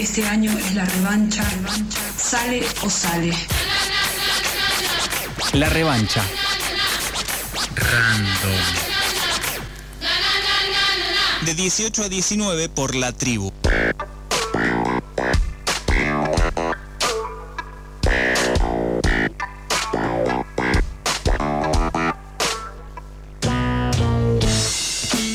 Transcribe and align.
Este 0.00 0.26
año 0.26 0.50
es 0.58 0.74
la 0.74 0.86
revancha, 0.86 1.44
revancha. 1.44 2.00
Sale 2.16 2.64
o 2.82 2.88
sale. 2.88 3.36
La 5.52 5.68
revancha. 5.68 6.22
Random. 7.74 8.50
De 11.44 11.54
18 11.54 12.04
a 12.04 12.08
19 12.08 12.70
por 12.70 12.94
la 12.94 13.12
tribu. 13.12 13.52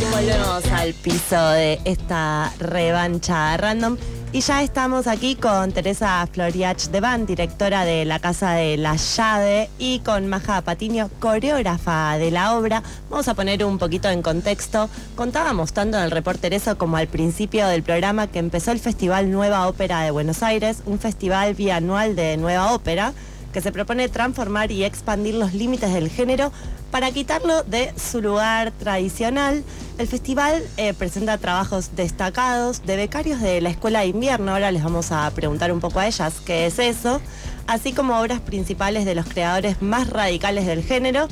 Volvemos 0.10 0.66
al 0.72 0.96
piso 0.96 1.50
de 1.50 1.80
esta 1.86 2.52
revancha 2.58 3.56
random. 3.58 3.96
Y 4.36 4.42
ya 4.42 4.62
estamos 4.62 5.08
aquí 5.08 5.36
con 5.36 5.72
Teresa 5.72 6.28
Floriach 6.30 6.88
Devan, 6.88 7.26
directora 7.26 7.86
de 7.86 8.04
la 8.04 8.20
Casa 8.20 8.52
de 8.52 8.76
la 8.76 8.98
Llave, 8.98 9.70
y 9.80 10.00
con 10.00 10.28
Maja 10.28 10.62
Patiño, 10.62 11.09
coreógrafa 11.22 12.18
de 12.18 12.32
la 12.32 12.58
obra. 12.58 12.84
Vamos 13.09 13.30
a 13.30 13.34
poner 13.34 13.64
un 13.64 13.78
poquito 13.78 14.09
en 14.09 14.22
contexto. 14.22 14.90
Contábamos 15.16 15.72
tanto 15.72 15.95
en 15.95 16.04
el 16.04 16.12
reporter 16.12 16.54
eso 16.54 16.78
como 16.78 16.98
al 16.98 17.08
principio 17.08 17.66
del 17.68 17.82
programa 17.82 18.28
que 18.28 18.40
empezó 18.40 18.73
el 18.73 18.80
Festival 18.80 19.32
Nueva 19.32 19.70
Ópera 19.70 20.02
de 20.02 20.12
Buenos 20.12 20.44
Aires, 20.44 20.80
un 20.86 21.00
festival 21.00 21.54
bianual 21.54 22.17
de 22.17 22.36
nueva 22.36 22.73
ópera 22.73 23.14
que 23.55 23.62
se 23.62 23.72
propone 23.72 24.09
transformar 24.09 24.70
y 24.70 24.84
expandir 24.84 25.36
los 25.36 25.54
límites 25.54 25.94
del 25.94 26.09
género 26.09 26.52
para 26.91 27.09
quitarlo 27.12 27.64
de 27.64 27.94
su 27.95 28.22
lugar 28.22 28.73
tradicional. 28.73 29.64
El 29.98 30.09
festival 30.09 30.62
eh, 30.76 30.94
presenta 30.94 31.38
trabajos 31.38 31.91
destacados 31.95 32.86
de 32.86 32.98
becarios 32.98 33.40
de 33.40 33.62
la 33.62 33.70
Escuela 33.70 34.02
de 34.02 34.08
Invierno, 34.08 34.52
ahora 34.52 34.73
les 34.73 34.84
vamos 34.84 35.14
a 35.14 35.31
preguntar 35.31 35.72
un 35.72 35.80
poco 35.80 36.02
a 36.02 36.08
ellas 36.08 36.41
qué 36.45 36.66
es 36.66 36.80
eso, 36.80 37.22
así 37.66 37.94
como 37.94 38.20
obras 38.20 38.42
principales 38.42 39.06
de 39.06 39.16
los 39.16 39.26
creadores 39.26 39.81
más 39.81 40.09
radicales 40.09 40.66
del 40.66 40.83
género. 40.83 41.30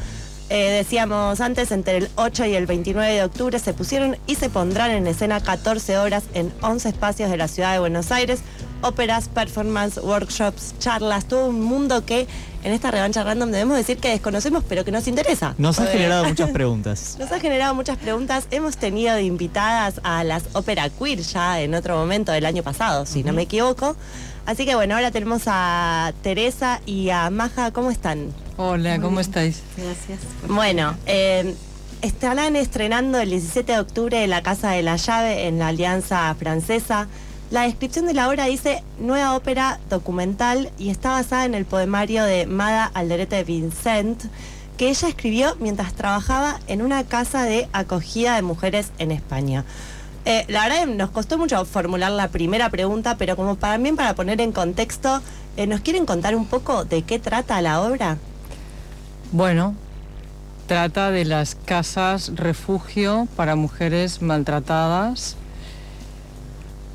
Eh, 0.49 0.71
decíamos 0.71 1.41
antes, 1.41 1.73
entre 1.73 1.97
el 1.97 2.09
8 2.15 2.45
y 2.45 2.55
el 2.55 2.67
29 2.67 3.15
de 3.15 3.23
octubre 3.25 3.59
se 3.59 3.73
pusieron 3.73 4.15
y 4.27 4.35
se 4.35 4.49
pondrán 4.49 4.91
en 4.91 5.07
escena 5.07 5.41
14 5.41 5.97
horas 5.97 6.23
en 6.33 6.53
11 6.61 6.87
espacios 6.87 7.29
de 7.29 7.35
la 7.35 7.49
ciudad 7.49 7.73
de 7.73 7.79
Buenos 7.79 8.13
Aires 8.13 8.39
óperas, 8.83 9.29
performance, 9.29 9.97
workshops, 9.97 10.75
charlas, 10.79 11.25
todo 11.25 11.47
un 11.47 11.61
mundo 11.61 12.05
que 12.05 12.27
en 12.63 12.71
esta 12.71 12.91
revancha 12.91 13.23
random 13.23 13.51
debemos 13.51 13.77
decir 13.77 13.97
que 13.97 14.09
desconocemos 14.09 14.63
pero 14.67 14.85
que 14.85 14.91
nos 14.91 15.07
interesa. 15.07 15.55
Nos 15.57 15.79
ha 15.79 15.87
generado 15.87 16.25
muchas 16.29 16.49
preguntas. 16.51 17.15
Nos 17.19 17.31
ha 17.31 17.39
generado 17.39 17.73
muchas 17.73 17.97
preguntas. 17.97 18.47
Hemos 18.51 18.77
tenido 18.77 19.15
de 19.15 19.23
invitadas 19.23 19.99
a 20.03 20.23
las 20.23 20.43
ópera 20.53 20.89
queer 20.89 21.19
ya 21.19 21.61
en 21.61 21.73
otro 21.73 21.97
momento 21.97 22.31
del 22.31 22.45
año 22.45 22.63
pasado, 22.63 23.05
si 23.05 23.23
no 23.23 23.33
me 23.33 23.43
equivoco. 23.43 23.95
Así 24.45 24.65
que 24.65 24.75
bueno, 24.75 24.95
ahora 24.95 25.11
tenemos 25.11 25.43
a 25.47 26.13
Teresa 26.21 26.81
y 26.85 27.09
a 27.09 27.29
Maja. 27.29 27.71
¿Cómo 27.71 27.91
están? 27.91 28.33
Hola, 28.57 28.99
¿cómo 28.99 29.19
estáis? 29.19 29.61
Gracias. 29.77 30.19
Bueno, 30.47 30.97
eh, 31.05 31.55
estarán 32.01 32.57
estrenando 32.57 33.19
el 33.19 33.29
17 33.29 33.71
de 33.71 33.79
octubre 33.79 34.27
La 34.27 34.43
Casa 34.43 34.71
de 34.71 34.83
la 34.83 34.97
Llave 34.97 35.47
en 35.47 35.59
la 35.59 35.69
Alianza 35.69 36.35
Francesa. 36.35 37.07
La 37.53 37.61
descripción 37.61 38.07
de 38.07 38.15
la 38.15 38.29
obra 38.29 38.45
dice 38.45 38.81
nueva 38.97 39.35
ópera 39.35 39.79
documental 39.87 40.71
y 40.79 40.89
está 40.89 41.11
basada 41.11 41.45
en 41.45 41.53
el 41.53 41.65
poemario 41.65 42.23
de 42.23 42.47
Mada 42.47 42.89
Alderete 42.95 43.43
Vincent, 43.43 44.23
que 44.75 44.89
ella 44.89 45.07
escribió 45.07 45.55
mientras 45.59 45.93
trabajaba 45.93 46.59
en 46.65 46.81
una 46.81 47.03
casa 47.03 47.43
de 47.43 47.69
acogida 47.71 48.35
de 48.35 48.41
mujeres 48.41 48.91
en 48.97 49.11
España. 49.11 49.65
Eh, 50.25 50.45
la 50.47 50.67
verdad 50.67 50.87
nos 50.87 51.11
costó 51.11 51.37
mucho 51.37 51.63
formular 51.65 52.11
la 52.11 52.29
primera 52.29 52.71
pregunta, 52.71 53.17
pero 53.19 53.35
como 53.35 53.55
también 53.55 53.95
para 53.97 54.15
poner 54.15 54.41
en 54.41 54.51
contexto, 54.51 55.21
eh, 55.55 55.67
¿nos 55.67 55.81
quieren 55.81 56.07
contar 56.07 56.35
un 56.35 56.47
poco 56.47 56.85
de 56.85 57.03
qué 57.03 57.19
trata 57.19 57.61
la 57.61 57.83
obra? 57.83 58.17
Bueno, 59.31 59.75
trata 60.65 61.11
de 61.11 61.23
las 61.23 61.53
casas 61.53 62.31
refugio 62.33 63.27
para 63.35 63.55
mujeres 63.55 64.23
maltratadas 64.23 65.37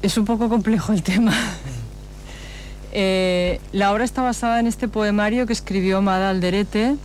es 0.02 0.16
un 0.16 0.24
poco 0.24 0.48
complejo 0.48 0.92
el 0.92 1.02
tema. 1.02 1.32
Eh, 2.92 3.60
la 3.72 3.92
obra 3.92 4.04
está 4.04 4.22
basada 4.22 4.60
en 4.60 4.66
este 4.66 4.88
poemario 4.88 5.46
que 5.46 5.52
escribió 5.52 6.00
Mada 6.00 6.30
Alderete, 6.30 6.96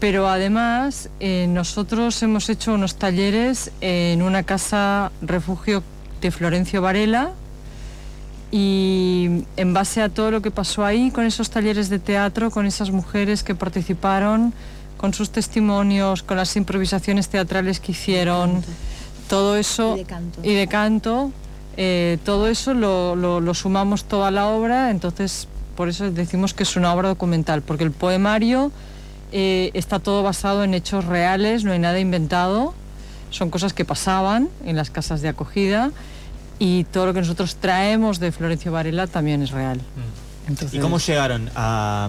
pero 0.00 0.28
además 0.28 1.08
eh, 1.18 1.46
nosotros 1.48 2.22
hemos 2.22 2.50
hecho 2.50 2.74
unos 2.74 2.96
talleres 2.96 3.70
en 3.80 4.20
una 4.20 4.42
casa 4.42 5.12
refugio 5.22 5.82
de 6.20 6.30
Florencio 6.30 6.82
Varela 6.82 7.32
y 8.50 9.44
en 9.56 9.72
base 9.72 10.02
a 10.02 10.10
todo 10.10 10.30
lo 10.30 10.42
que 10.42 10.50
pasó 10.50 10.84
ahí, 10.84 11.10
con 11.10 11.24
esos 11.24 11.50
talleres 11.50 11.88
de 11.88 11.98
teatro, 11.98 12.50
con 12.50 12.66
esas 12.66 12.90
mujeres 12.90 13.42
que 13.42 13.54
participaron, 13.54 14.52
con 14.96 15.14
sus 15.14 15.30
testimonios, 15.30 16.22
con 16.22 16.36
las 16.36 16.54
improvisaciones 16.54 17.28
teatrales 17.28 17.80
que 17.80 17.92
hicieron, 17.92 18.62
todo 19.28 19.56
eso 19.56 19.96
y 20.42 20.54
de 20.54 20.66
canto 20.68 21.32
eh, 21.76 22.18
todo 22.24 22.46
eso 22.46 22.72
lo, 22.74 23.54
sumamos 23.54 24.04
toda 24.04 24.30
la 24.30 24.46
obra, 24.46 24.90
entonces 24.90 25.48
por 25.76 25.88
eso 25.88 26.10
decimos 26.10 26.54
que 26.54 26.62
es 26.62 26.76
una 26.76 26.92
obra 26.94 27.08
documental, 27.08 27.62
porque 27.62 27.82
el 27.82 27.90
poemario 27.90 28.70
eh, 29.32 29.70
está 29.74 29.98
todo 29.98 30.22
basado 30.22 30.62
en 30.62 30.72
hechos 30.72 31.04
reales, 31.04 31.64
no 31.64 31.72
hay 31.72 31.80
nada 31.80 31.98
inventado, 31.98 32.74
son 33.30 33.50
cosas 33.50 33.72
que 33.72 33.84
pasaban 33.84 34.48
en 34.64 34.76
las 34.76 34.90
casas 34.90 35.20
de 35.20 35.28
acogida 35.28 35.90
y 36.60 36.84
todo 36.84 37.06
lo 37.06 37.14
que 37.14 37.20
nosotros 37.20 37.56
traemos 37.56 38.20
de 38.20 38.30
Florencio 38.30 38.70
Varela 38.70 39.08
también 39.08 39.42
es 39.42 39.50
real. 39.50 39.78
Mm. 39.78 40.76
¿Y 40.76 40.78
cómo 40.78 40.98
llegaron 40.98 41.50
a, 41.56 42.08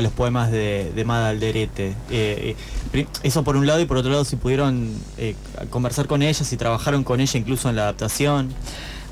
los 0.00 0.12
poemas 0.12 0.50
de, 0.50 0.92
de 0.94 1.04
Mada 1.04 1.30
Alderete? 1.30 1.94
Eh, 2.10 2.56
eso 3.22 3.44
por 3.44 3.56
un 3.56 3.66
lado 3.66 3.80
y 3.80 3.86
por 3.86 3.96
otro 3.96 4.10
lado 4.10 4.24
si 4.24 4.36
pudieron 4.36 4.90
conversar 5.70 6.06
con 6.06 6.22
ella, 6.22 6.44
si 6.44 6.56
trabajaron 6.56 7.04
con 7.04 7.20
ella 7.20 7.38
incluso 7.38 7.68
en 7.68 7.76
la 7.76 7.82
adaptación. 7.82 8.54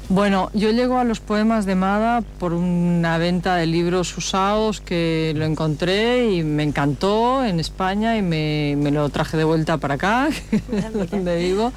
Bueno, 0.08 0.50
yo 0.52 0.70
llego 0.70 0.98
a 0.98 1.04
los 1.04 1.20
poemas 1.20 1.64
de 1.64 1.74
Mada 1.74 2.22
por 2.38 2.52
una 2.52 3.16
venta 3.18 3.56
de 3.56 3.66
libros 3.66 4.16
usados 4.18 4.80
que 4.80 5.32
lo 5.36 5.44
encontré 5.44 6.32
y 6.32 6.42
me 6.42 6.64
encantó 6.64 7.44
en 7.44 7.60
España 7.60 8.16
y 8.16 8.22
me, 8.22 8.90
lo 8.90 9.08
traje 9.08 9.36
de 9.36 9.44
vuelta 9.44 9.78
para 9.78 9.94
acá, 9.94 10.28
donde 11.10 11.36
vivo. 11.38 11.72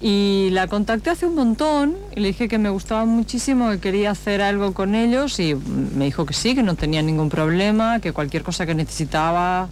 Y 0.00 0.48
la 0.52 0.66
contacté 0.66 1.10
hace 1.10 1.26
un 1.26 1.34
montón 1.34 1.94
y 2.16 2.20
le 2.20 2.28
dije 2.28 2.48
que 2.48 2.58
me 2.58 2.70
gustaba 2.70 3.04
muchísimo, 3.04 3.68
que 3.70 3.80
quería 3.80 4.12
hacer 4.12 4.40
algo 4.40 4.72
con 4.72 4.94
ellos 4.94 5.38
y 5.40 5.54
me 5.54 6.06
dijo 6.06 6.24
que 6.24 6.32
sí, 6.32 6.54
que 6.54 6.62
no 6.62 6.74
tenía 6.74 7.02
ningún 7.02 7.28
problema, 7.28 8.00
que 8.00 8.12
cualquier 8.12 8.42
cosa 8.42 8.64
que 8.64 8.74
necesitaba 8.74 9.68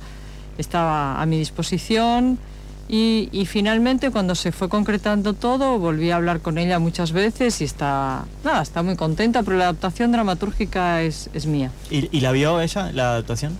estaba 0.58 1.22
a 1.22 1.24
mi 1.24 1.38
disposición 1.38 2.38
y, 2.90 3.46
finalmente 3.46 4.10
cuando 4.10 4.34
se 4.34 4.50
fue 4.50 4.70
concretando 4.70 5.34
todo, 5.34 5.78
volví 5.78 6.10
a 6.10 6.16
hablar 6.16 6.40
con 6.40 6.56
ella 6.56 6.78
muchas 6.78 7.12
veces 7.12 7.60
y 7.60 7.64
está, 7.64 8.24
nada, 8.44 8.62
está 8.62 8.82
muy 8.82 8.96
contenta, 8.96 9.42
pero 9.42 9.58
la 9.58 9.64
adaptación 9.64 10.10
dramatúrgica 10.10 11.02
es, 11.02 11.28
mía. 11.46 11.70
¿Y, 11.90 12.20
la 12.20 12.32
vio 12.32 12.60
ella, 12.60 12.90
la 12.92 13.12
adaptación? 13.12 13.58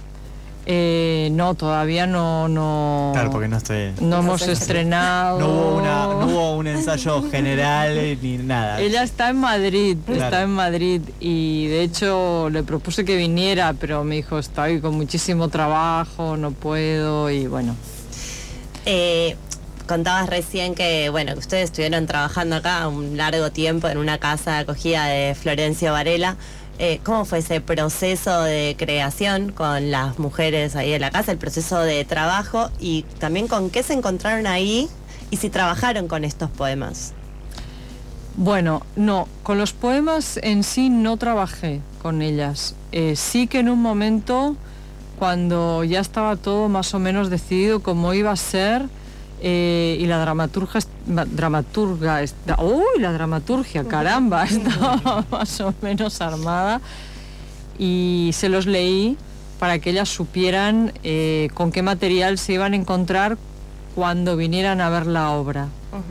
Eh, 0.71 1.31
no, 1.33 1.55
todavía 1.55 2.07
no, 2.07 2.47
no. 2.47 3.13
Claro, 3.15 3.31
porque 3.31 3.49
no 3.49 3.57
estoy. 3.57 3.95
No 4.03 4.19
hemos 4.19 4.43
estrenado. 4.43 5.39
No 5.39 5.49
hubo, 5.49 5.77
una, 5.79 6.07
no 6.09 6.27
hubo 6.27 6.57
un 6.59 6.67
ensayo 6.67 7.23
general 7.31 8.19
ni 8.21 8.37
nada. 8.37 8.79
Ella 8.79 9.03
está 9.03 9.31
en 9.31 9.39
Madrid, 9.39 9.97
está 10.07 10.43
en 10.43 10.51
Madrid 10.51 11.01
y 11.21 11.69
de 11.69 11.83
hecho 11.83 12.51
le 12.51 12.63
propuse 12.65 13.07
que 13.07 13.17
viniera, 13.17 13.73
pero 13.81 14.05
me 14.05 14.17
dijo 14.17 14.39
estoy 14.39 14.83
con 14.83 14.95
muchísimo 14.95 15.49
trabajo, 15.49 16.37
no 16.37 16.51
puedo 16.51 17.31
y 17.31 17.47
bueno, 17.47 17.75
eh, 18.85 19.37
contabas 19.87 20.29
recién 20.29 20.75
que, 20.75 21.09
bueno, 21.09 21.33
que 21.33 21.39
ustedes 21.39 21.65
estuvieron 21.65 22.07
trabajando 22.07 22.57
acá 22.57 22.87
un 22.89 23.17
largo 23.17 23.51
tiempo 23.51 23.89
en 23.89 23.97
una 23.97 24.19
casa 24.19 24.53
de 24.53 24.59
acogida 24.59 25.07
de 25.07 25.35
Florencio 25.35 25.93
Varela. 25.93 26.37
Eh, 26.81 27.01
¿Cómo 27.03 27.25
fue 27.25 27.39
ese 27.39 27.61
proceso 27.61 28.43
de 28.43 28.77
creación 28.79 29.51
con 29.51 29.91
las 29.91 30.21
mujeres 30.21 30.77
ahí 30.77 30.93
en 30.93 31.01
la 31.01 31.11
casa, 31.11 31.33
el 31.33 31.39
proceso 31.39 31.81
de 31.81 32.05
trabajo 32.05 32.71
y 32.79 33.03
también 33.19 33.49
con 33.49 33.71
qué 33.71 33.83
se 33.83 33.95
encontraron 33.95 34.47
ahí 34.47 34.89
y 35.31 35.39
si 35.39 35.51
trabajaron 35.51 36.07
con 36.07 36.25
estos 36.25 36.51
poemas? 36.51 37.15
Bueno, 38.37 38.83
no, 38.95 39.27
con 39.43 39.59
los 39.59 39.73
poemas 39.73 40.39
en 40.41 40.63
sí 40.63 40.89
no 40.89 41.17
trabajé 41.17 41.81
con 42.01 42.23
ellas. 42.23 42.77
Eh, 42.93 43.17
sí 43.17 43.49
que 43.49 43.59
en 43.59 43.69
un 43.69 43.83
momento 43.83 44.55
cuando 45.19 45.83
ya 45.83 45.99
estaba 45.99 46.37
todo 46.37 46.69
más 46.69 46.95
o 46.95 47.01
menos 47.01 47.29
decidido 47.29 47.83
cómo 47.83 48.15
iba 48.15 48.31
a 48.31 48.37
ser 48.37 48.89
eh, 49.41 49.97
y 50.01 50.07
la 50.07 50.19
dramaturga, 50.19 50.81
dramaturga 51.07 52.23
uy, 52.59 53.01
la 53.01 53.13
dramaturgia, 53.13 53.85
caramba, 53.85 54.45
estaba 54.45 55.25
más 55.31 55.61
o 55.61 55.75
menos 55.83 56.21
armada 56.21 56.81
y 57.79 58.31
se 58.33 58.49
los 58.49 58.67
leí 58.67 59.17
para 59.59 59.79
que 59.79 59.91
ellas 59.91 60.09
supieran 60.09 60.93
eh, 61.05 61.49
con 61.55 61.73
qué 61.73 61.83
material 61.83 62.39
se 62.39 62.55
iban 62.55 62.73
a 62.73 62.77
encontrar 62.77 63.39
cuando 63.95 64.37
vinieran 64.37 64.81
a 64.81 64.91
ver 64.91 65.07
la 65.07 65.31
obra, 65.31 65.69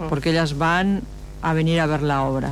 porque 0.10 0.32
ellas 0.32 0.58
van 0.58 1.02
a 1.42 1.54
venir 1.54 1.80
a 1.80 1.86
ver 1.86 2.02
la 2.02 2.24
obra. 2.24 2.52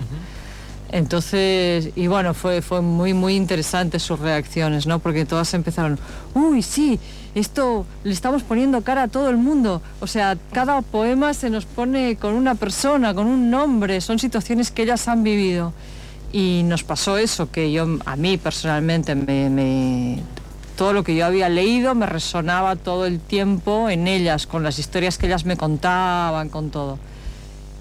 Entonces, 0.92 1.90
y 1.96 2.08
bueno, 2.08 2.34
fue, 2.34 2.62
fue 2.62 2.82
muy, 2.82 3.14
muy 3.14 3.36
interesante 3.36 4.00
sus 4.00 4.20
reacciones, 4.20 4.88
¿no? 4.88 5.00
Porque 5.00 5.26
todas 5.26 5.54
empezaron, 5.54 6.00
uy, 6.34 6.62
sí, 6.62 7.00
esto 7.36 7.86
le 8.06 8.14
estamos 8.14 8.44
poniendo 8.44 8.82
cara 8.82 9.04
a 9.04 9.08
todo 9.10 9.30
el 9.30 9.36
mundo. 9.36 9.82
O 10.00 10.08
sea, 10.08 10.38
cada 10.54 10.82
poema 10.82 11.34
se 11.34 11.50
nos 11.50 11.66
pone 11.66 12.16
con 12.16 12.34
una 12.34 12.56
persona, 12.56 13.14
con 13.14 13.28
un 13.28 13.52
nombre, 13.52 14.00
son 14.00 14.20
situaciones 14.20 14.72
que 14.72 14.84
ellas 14.84 15.10
han 15.10 15.22
vivido. 15.24 15.74
Y 16.32 16.64
nos 16.66 16.84
pasó 16.84 17.18
eso, 17.18 17.52
que 17.52 17.72
yo, 17.74 17.88
a 18.06 18.16
mí 18.16 18.38
personalmente, 18.38 19.16
me, 19.16 20.20
todo 20.78 20.94
lo 20.94 21.04
que 21.04 21.16
yo 21.16 21.26
había 21.26 21.50
leído 21.50 21.94
me 21.94 22.06
resonaba 22.06 22.78
todo 22.78 23.06
el 23.06 23.20
tiempo 23.20 23.90
en 23.90 24.08
ellas, 24.08 24.48
con 24.48 24.64
las 24.64 24.80
historias 24.80 25.18
que 25.18 25.28
ellas 25.28 25.46
me 25.46 25.58
contaban, 25.58 26.48
con 26.48 26.70
todo. 26.70 26.98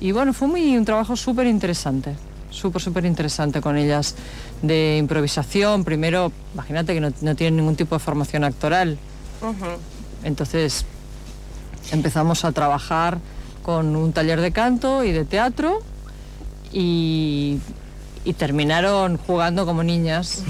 Y 0.01 0.11
bueno, 0.11 0.33
fue 0.33 0.49
un 0.49 0.85
trabajo 0.85 1.15
súper 1.17 1.47
interesante, 1.47 2.17
súper, 2.51 2.83
súper 2.83 3.05
interesante 3.05 3.61
con 3.61 3.77
ellas 3.77 4.17
de 4.63 4.97
improvisación. 4.99 5.85
Primero, 5.85 6.33
imagínate 6.55 6.93
que 6.95 7.01
no 7.01 7.35
tienen 7.37 7.57
ningún 7.57 7.77
tipo 7.77 7.95
de 7.95 8.01
formación 8.01 8.43
actoral. 8.43 8.99
Entonces 10.23 10.85
empezamos 11.93 12.45
a 12.45 12.53
trabajar 12.53 13.19
con 13.63 13.97
un 13.97 14.13
taller 14.13 14.41
de 14.41 14.53
canto 14.53 15.05
y 15.05 15.13
de 15.13 15.25
teatro 15.25 15.81
y, 16.73 17.59
y 18.25 18.33
terminaron 18.35 19.17
jugando 19.19 19.65
como 19.67 19.83
niñas 19.83 20.43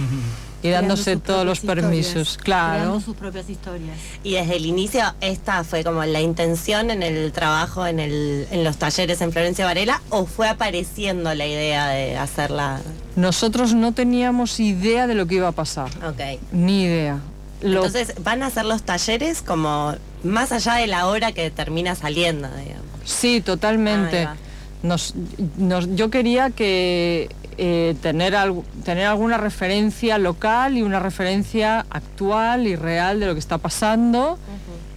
y 0.63 0.71
dándose 0.71 1.19
todos 1.19 1.45
los 1.45 1.61
permisos. 1.61 2.39
Claro. 2.39 2.75
Creando 2.81 3.01
sus 3.01 3.15
propias 3.17 3.51
historias. 3.51 3.99
Y 4.23 4.33
desde 4.33 4.57
el 4.57 4.65
inicio, 4.65 5.03
esta 5.21 5.63
fue 5.63 5.85
como 5.85 6.03
la 6.05 6.23
intención 6.23 6.91
en 6.91 7.03
el 7.03 7.31
trabajo 7.33 7.87
en, 7.87 8.01
el, 8.01 8.49
en 8.51 8.65
los 8.65 8.79
talleres 8.79 9.21
en 9.21 9.31
Florencia 9.31 9.67
Varela, 9.67 10.01
o 10.09 10.25
fue 10.25 10.49
apareciendo 10.49 11.35
la 11.35 11.47
idea 11.47 11.89
de 11.89 12.17
hacerla. 12.17 12.81
Nosotros 13.15 13.75
no 13.75 13.93
teníamos 13.93 14.59
idea 14.59 15.07
de 15.07 15.15
lo 15.15 15.27
que 15.27 15.35
iba 15.37 15.49
a 15.49 15.53
pasar, 15.53 15.91
Ok. 16.09 16.41
ni 16.53 16.85
idea. 16.85 17.19
Lo- 17.65 17.85
Entonces, 17.85 18.15
van 18.23 18.43
a 18.43 18.47
hacer 18.47 18.65
los 18.67 18.83
talleres 18.85 19.43
como 19.43 19.95
más 20.23 20.53
allá 20.53 20.75
de 20.75 20.87
la 20.87 21.07
hora 21.07 21.33
que 21.33 21.51
termina 21.51 21.95
saliendo, 21.95 22.49
digamos. 22.57 22.85
Sí, 23.05 23.41
totalmente. 23.41 24.29
Nos, 24.83 25.15
nos- 25.57 25.95
yo 25.97 26.11
quería 26.11 26.51
que 26.51 27.29
eh, 27.57 27.95
tener, 28.03 28.35
algo- 28.37 28.65
tener 28.85 29.07
alguna 29.07 29.39
referencia 29.39 30.19
local 30.19 30.77
y 30.77 30.83
una 30.83 30.99
referencia 31.01 31.87
actual 31.89 32.67
y 32.67 32.75
real 32.77 33.19
de 33.21 33.27
lo 33.27 33.33
que 33.35 33.39
está 33.41 33.59
pasando. 33.59 34.39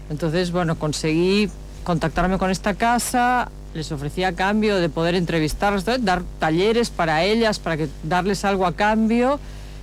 Entonces, 0.09 0.51
bueno, 0.51 0.77
conseguí 0.79 1.49
contactarme 1.83 2.37
con 2.37 2.49
esta 2.49 2.73
casa, 2.73 3.49
les 3.73 3.91
ofrecí 3.91 4.23
a 4.23 4.33
cambio 4.33 4.77
de 4.77 4.89
poder 4.89 5.15
entrevistarlas, 5.15 5.85
dar 6.03 6.23
talleres 6.39 6.89
para 6.89 7.23
ellas, 7.23 7.59
para 7.59 7.77
que 7.77 7.87
darles 8.03 8.43
algo 8.43 8.65
a 8.65 8.75
cambio. 8.75 9.39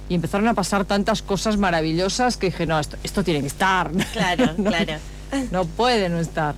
Y 0.08 0.14
empezaron 0.14 0.46
a 0.48 0.54
pasar 0.54 0.84
tantas 0.84 1.22
cosas 1.22 1.56
maravillosas 1.56 2.36
que 2.36 2.46
dije, 2.46 2.66
no, 2.66 2.78
esto, 2.78 2.96
esto 3.02 3.24
tiene 3.24 3.40
que 3.40 3.46
estar. 3.46 3.90
Claro, 4.12 4.50
No- 4.58 4.70
claro. 4.70 4.94
No 5.50 5.64
puede 5.64 6.08
no 6.08 6.20
estar. 6.20 6.54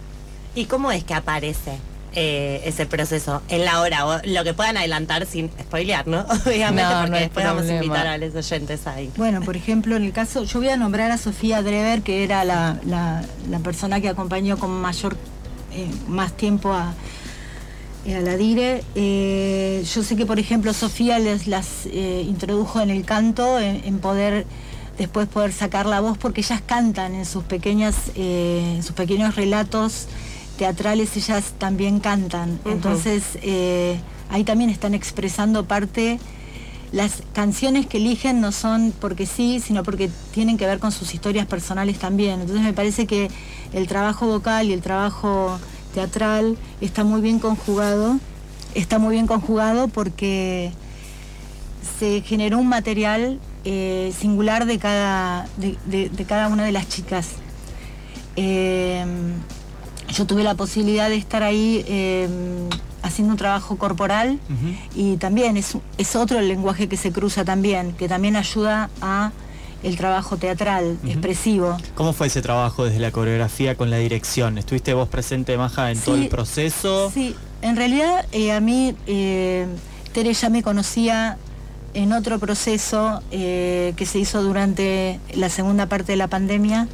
¿Y 0.54 0.64
cómo 0.66 0.90
es 0.92 1.04
que 1.04 1.14
aparece 1.14 1.78
eh, 2.14 2.60
ese 2.64 2.84
proceso 2.86 3.42
en 3.48 3.64
la 3.64 3.80
hora? 3.80 4.06
O 4.06 4.20
lo 4.24 4.42
que 4.44 4.52
puedan 4.52 4.76
adelantar 4.76 5.24
sin 5.26 5.50
spoilear, 5.60 6.06
¿no? 6.06 6.20
Obviamente, 6.46 6.82
No, 6.82 6.90
no 6.92 7.00
porque 7.02 7.16
hay 7.16 7.22
después 7.24 7.46
vamos 7.46 7.62
a 7.68 7.74
invitar 7.76 8.06
a 8.06 8.18
los 8.18 8.34
oyentes 8.34 8.86
ahí. 8.86 9.10
Bueno, 9.16 9.40
por 9.42 9.56
ejemplo, 9.56 9.96
en 9.96 10.04
el 10.04 10.12
caso, 10.12 10.44
yo 10.44 10.58
voy 10.58 10.68
a 10.70 10.76
nombrar 10.76 11.10
a 11.10 11.18
Sofía 11.18 11.62
Drever, 11.62 12.02
que 12.02 12.24
era 12.24 12.44
la, 12.44 12.78
la- 12.84 13.22
la 13.48 13.58
persona 13.60 14.00
que 14.00 14.08
acompañó 14.08 14.58
con 14.58 14.70
mayor, 14.72 15.16
eh, 15.72 15.88
más 16.08 16.32
tiempo 16.36 16.72
a, 16.72 16.92
a 18.14 18.20
la 18.20 18.36
Dire. 18.36 18.82
Eh, 18.94 19.84
yo 19.94 20.02
sé 20.02 20.16
que, 20.16 20.26
por 20.26 20.38
ejemplo, 20.38 20.72
Sofía 20.72 21.18
les 21.18 21.46
las 21.46 21.86
eh, 21.86 22.24
introdujo 22.26 22.80
en 22.80 22.90
el 22.90 23.04
canto, 23.04 23.58
en, 23.58 23.82
en 23.84 23.98
poder 23.98 24.46
después 24.98 25.28
poder 25.28 25.52
sacar 25.52 25.86
la 25.86 26.00
voz, 26.00 26.18
porque 26.18 26.40
ellas 26.40 26.62
cantan 26.64 27.14
en 27.14 27.24
sus 27.24 27.44
pequeñas, 27.44 27.96
eh, 28.14 28.74
en 28.76 28.82
sus 28.82 28.94
pequeños 28.94 29.36
relatos 29.36 30.06
teatrales, 30.56 31.16
ellas 31.16 31.52
también 31.58 32.00
cantan. 32.00 32.58
Entonces, 32.64 33.22
eh, 33.42 34.00
ahí 34.30 34.44
también 34.44 34.70
están 34.70 34.94
expresando 34.94 35.66
parte 35.66 36.18
las 36.92 37.22
canciones 37.34 37.86
que 37.86 37.98
eligen 37.98 38.40
no 38.40 38.52
son 38.52 38.94
porque 38.98 39.26
sí, 39.26 39.60
sino 39.60 39.82
porque 39.82 40.08
tienen 40.32 40.56
que 40.56 40.66
ver 40.66 40.78
con 40.78 40.92
sus 40.92 41.14
historias 41.14 41.46
personales 41.46 41.98
también. 41.98 42.40
Entonces 42.40 42.64
me 42.64 42.72
parece 42.72 43.06
que 43.06 43.28
el 43.72 43.86
trabajo 43.88 44.26
vocal 44.26 44.68
y 44.68 44.72
el 44.72 44.80
trabajo 44.80 45.58
teatral 46.00 46.56
está 46.82 47.04
muy 47.04 47.20
bien 47.22 47.38
conjugado. 47.38 48.18
Está 48.74 48.98
muy 48.98 49.14
bien 49.14 49.26
conjugado 49.26 49.88
porque 49.88 50.70
se 51.98 52.20
generó 52.20 52.58
un 52.58 52.68
material 52.68 53.40
eh, 53.64 54.12
singular 54.18 54.66
de 54.66 54.78
cada, 54.78 55.48
de, 55.56 55.78
de- 55.86 56.10
de 56.10 56.24
cada 56.26 56.48
una 56.48 56.64
de 56.64 56.72
las 56.72 56.86
chicas. 56.88 57.28
Eh, 58.36 59.04
yo 60.12 60.26
tuve 60.26 60.44
la 60.44 60.54
posibilidad 60.54 61.08
de 61.08 61.16
estar 61.16 61.42
ahí 61.42 61.82
eh, 61.88 62.28
haciendo 63.02 63.32
un 63.32 63.38
trabajo 63.38 63.76
corporal 63.78 64.38
y 64.94 65.16
también 65.16 65.56
es, 65.56 65.76
es 65.96 66.14
otro 66.14 66.38
el 66.38 66.48
lenguaje 66.48 66.88
que 66.88 66.98
se 66.98 67.10
cruza 67.12 67.44
también, 67.44 67.92
que 67.94 68.06
también 68.08 68.36
ayuda 68.36 68.90
a 69.00 69.32
el 69.82 69.96
trabajo 69.96 70.36
teatral, 70.36 70.98
expresivo. 71.04 71.76
¿Cómo 71.94 72.12
fue 72.12 72.26
ese 72.28 72.42
trabajo 72.42 72.84
desde 72.84 72.98
la 72.98 73.10
coreografía 73.10 73.74
con 73.74 73.90
la 73.90 73.98
dirección? 73.98 74.58
¿Estuviste 74.58 74.94
vos 74.94 75.08
presente, 75.08 75.56
Maja, 75.56 75.90
en 75.90 76.00
todo 76.00 76.16
el 76.16 76.28
proceso? 76.28 77.10
Sí, 77.12 77.34
en 77.62 77.76
realidad 77.76 78.26
eh, 78.32 78.52
a 78.52 78.60
mí 78.60 78.94
eh, 79.06 79.66
Tere 80.12 80.32
ya 80.32 80.48
me 80.48 80.62
conocía 80.62 81.38
en 81.94 82.12
otro 82.12 82.38
proceso 82.38 83.22
eh, 83.30 83.94
que 83.96 84.06
se 84.06 84.18
hizo 84.18 84.42
durante 84.42 85.18
la 85.34 85.48
segunda 85.48 85.86
parte 85.86 86.12
de 86.12 86.16
la 86.16 86.28
pandemia 86.28 86.88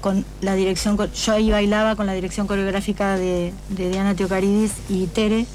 con 0.00 0.24
la 0.40 0.54
dirección, 0.54 0.98
yo 1.12 1.32
ahí 1.32 1.50
bailaba 1.50 1.94
con 1.94 2.06
la 2.06 2.14
dirección 2.14 2.46
coreográfica 2.46 3.16
de, 3.16 3.52
de 3.68 3.90
Diana 3.90 4.14
Teocaridis 4.14 4.72
y 4.88 5.06
Tere, 5.08 5.46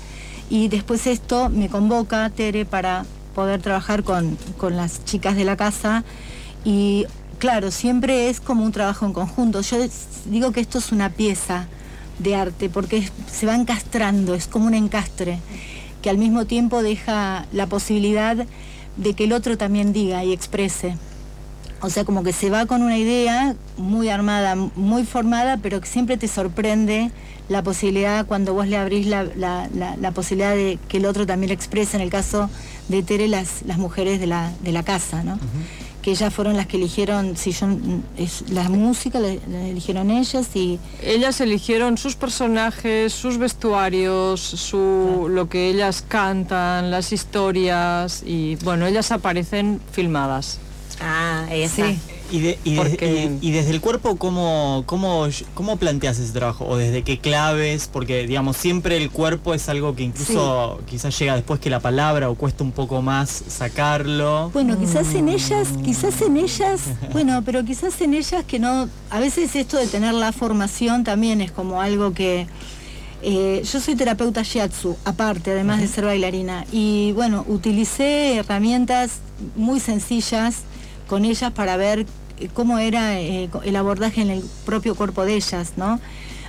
y 0.49 0.67
después 0.67 1.07
esto 1.07 1.49
me 1.49 1.67
convoca 1.67 2.29
Tere 2.29 2.65
para 2.65 3.05
poder 3.33 3.61
trabajar 3.61 4.03
con, 4.03 4.37
con 4.57 4.77
las 4.77 5.03
chicas 5.03 5.35
de 5.35 5.45
la 5.45 5.57
casa, 5.57 6.03
y 6.65 7.05
claro, 7.39 7.71
siempre 7.71 8.29
es 8.29 8.41
como 8.41 8.63
un 8.65 8.71
trabajo 8.71 9.05
en 9.05 9.13
conjunto. 9.13 9.61
Yo 9.61 9.77
digo 10.25 10.51
que 10.51 10.59
esto 10.59 10.79
es 10.79 10.91
una 10.91 11.09
pieza 11.09 11.67
de 12.19 12.35
arte, 12.35 12.69
porque 12.69 13.07
se 13.31 13.45
va 13.45 13.55
encastrando, 13.55 14.33
es 14.35 14.47
como 14.47 14.65
un 14.65 14.73
encastre, 14.73 15.39
que 16.01 16.09
al 16.09 16.17
mismo 16.17 16.45
tiempo 16.45 16.81
deja 16.83 17.45
la 17.51 17.67
posibilidad 17.67 18.45
de 18.97 19.13
que 19.13 19.25
el 19.25 19.33
otro 19.33 19.57
también 19.57 19.93
diga 19.93 20.23
y 20.23 20.31
exprese. 20.33 20.95
O 21.81 21.89
sea, 21.89 22.05
como 22.05 22.23
que 22.23 22.31
se 22.33 22.49
va 22.49 22.65
con 22.65 22.81
una 22.81 22.97
idea 22.97 23.55
muy 23.77 24.09
armada, 24.09 24.55
muy 24.55 25.03
formada, 25.03 25.57
pero 25.57 25.81
que 25.81 25.87
siempre 25.87 26.17
te 26.17 26.27
sorprende 26.27 27.11
la 27.49 27.61
posibilidad 27.61 28.25
cuando 28.25 28.53
vos 28.53 28.65
le 28.67 28.77
abrís 28.77 29.05
la, 29.05 29.23
la- 29.35 29.69
la- 29.75 29.97
la 29.97 30.11
posibilidad 30.11 30.55
de 30.55 30.79
que 30.87 30.97
el 30.97 31.05
otro 31.05 31.27
también 31.27 31.49
lo 31.49 31.53
exprese, 31.53 31.97
en 31.97 32.01
el 32.01 32.09
caso 32.09 32.49
de 32.87 33.03
Tere, 33.03 33.27
las, 33.27 33.61
mujeres 33.77 34.19
la, 34.25 34.51
de 34.61 34.71
la 34.71 34.81
casa, 34.83 35.21
¿no? 35.23 35.37
Que 36.05 36.11
ellas 36.11 36.31
fueron 36.31 36.55
las 36.55 36.67
que 36.67 36.77
eligieron, 36.77 37.35
si 37.35 37.51
yo, 37.51 37.65
es, 38.15 38.47
la 38.51 38.69
música 38.69 39.19
la, 39.19 39.33
la 39.49 39.67
eligieron 39.67 40.11
ellas 40.11 40.55
y 40.55 40.77
Ellas 41.01 41.41
eligieron 41.41 41.97
sus 41.97 42.15
personajes, 42.15 43.11
sus 43.11 43.39
vestuarios, 43.39 44.39
su, 44.39 45.25
lo 45.31 45.49
que 45.49 45.67
ellas 45.67 46.05
cantan, 46.07 46.91
las 46.91 47.11
historias 47.11 48.21
y 48.23 48.55
bueno, 48.57 48.85
ellas 48.85 49.11
aparecen 49.11 49.81
filmadas. 49.91 50.59
Ah, 51.01 51.47
esa. 51.49 51.87
Sí. 51.87 51.99
Y, 52.31 52.39
de- 52.39 52.59
y 52.63 52.71
de- 52.73 52.77
Porque- 52.77 53.37
y- 53.41 53.47
y 53.49 53.51
desde 53.51 53.69
el 53.71 53.81
cuerpo, 53.81 54.15
¿cómo, 54.15 54.83
cómo, 54.87 55.27
cómo 55.53 55.77
planteas 55.77 56.17
ese 56.17 56.33
trabajo? 56.33 56.65
¿O 56.65 56.75
desde 56.75 57.03
qué 57.03 57.19
claves? 57.19 57.87
Porque, 57.91 58.25
digamos, 58.25 58.57
siempre 58.57 58.97
el 58.97 59.11
cuerpo 59.11 59.53
es 59.53 59.69
algo 59.69 59.95
que 59.95 60.03
incluso 60.03 60.79
quizás 60.87 61.17
llega 61.19 61.35
después 61.35 61.59
que 61.59 61.69
la 61.69 61.79
palabra 61.79 62.29
o 62.29 62.35
cuesta 62.35 62.63
un 62.63 62.71
poco 62.71 63.01
más 63.01 63.43
sacarlo. 63.47 64.49
Bueno, 64.53 64.77
quizás 64.79 65.13
en 65.13 65.29
ellas, 65.29 65.69
quizás 65.83 66.21
en 66.21 66.37
ellas, 66.37 66.81
bueno, 67.13 67.43
pero 67.45 67.63
quizás 67.63 67.99
en 68.01 68.13
ellas 68.15 68.43
que 68.45 68.57
no, 68.57 68.89
a 69.11 69.19
veces 69.19 69.55
esto 69.55 69.77
de 69.77 69.85
tener 69.87 70.13
la 70.13 70.31
formación 70.31 71.03
también 71.03 71.41
es 71.41 71.51
como 71.51 71.79
algo 71.81 72.13
que, 72.13 72.47
eh, 73.21 73.61
yo 73.71 73.79
soy 73.79 73.95
terapeuta 73.95 74.41
shiatsu, 74.43 74.97
aparte, 75.05 75.51
además 75.51 75.79
de 75.81 75.87
ser 75.87 76.05
bailarina, 76.05 76.65
y 76.71 77.11
bueno, 77.13 77.43
utilicé 77.47 78.35
herramientas 78.37 79.19
muy 79.55 79.79
sencillas 79.79 80.61
con 81.07 81.25
ellas 81.25 81.51
para 81.51 81.77
ver 81.77 82.05
eh, 82.39 82.49
cómo 82.53 82.79
era 82.79 83.19
eh, 83.19 83.49
el 83.63 83.75
abordaje 83.75 84.21
en 84.21 84.29
el 84.29 84.43
propio 84.65 84.95
cuerpo 84.95 85.25
de 85.25 85.35
ellas, 85.35 85.73
¿no? 85.77 85.99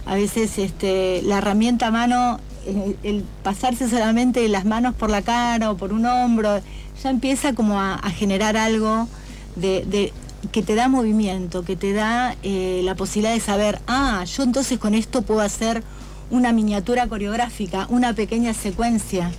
A 0.04 0.14
veces 0.14 0.58
este, 0.58 1.22
la 1.22 1.38
herramienta 1.38 1.88
a 1.88 1.90
mano, 1.90 2.40
eh, 2.66 2.96
el 3.02 3.24
pasarse 3.42 3.88
solamente 3.88 4.48
las 4.48 4.64
manos 4.64 4.94
por 4.94 5.10
la 5.10 5.22
cara 5.22 5.70
o 5.70 5.76
por 5.76 5.92
un 5.92 6.06
hombro, 6.06 6.60
ya 7.02 7.10
empieza 7.10 7.52
como 7.52 7.80
a, 7.80 7.98
generar 8.10 8.56
algo 8.56 9.08
de, 9.56 10.12
que 10.52 10.62
te 10.62 10.74
da 10.74 10.88
movimiento, 10.88 11.64
que 11.64 11.76
te 11.76 11.92
da 11.92 12.36
la 12.42 12.94
posibilidad 12.94 13.34
de 13.34 13.40
saber, 13.40 13.80
ah, 13.86 14.24
yo 14.24 14.44
entonces 14.44 14.78
con 14.78 14.94
esto 14.94 15.22
puedo 15.22 15.40
hacer 15.40 15.82
una 16.30 16.52
miniatura 16.52 17.06
coreográfica, 17.08 17.86
una 17.90 18.12
pequeña 18.12 18.54
secuencia. 18.54 19.30